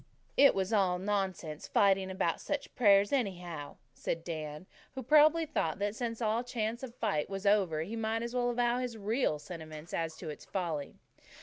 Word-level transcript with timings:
"It 0.35 0.55
was 0.55 0.73
all 0.73 0.97
nonsense 0.97 1.67
fighting 1.67 2.09
about 2.09 2.41
such 2.41 2.73
prayers, 2.75 3.11
anyhow," 3.13 3.75
said 3.93 4.23
Dan, 4.23 4.65
who 4.95 5.03
probably 5.03 5.45
thought 5.45 5.77
that 5.77 5.93
since 5.93 6.23
all 6.23 6.43
chance 6.43 6.81
of 6.81 6.89
a 6.89 6.93
fight 6.93 7.29
was 7.29 7.45
over, 7.45 7.83
he 7.83 7.95
might 7.95 8.23
as 8.23 8.33
well 8.33 8.49
avow 8.49 8.79
his 8.79 8.97
real 8.97 9.37
sentiments 9.37 9.93
as 9.93 10.17
to 10.17 10.29
its 10.29 10.43
folly. 10.45 10.95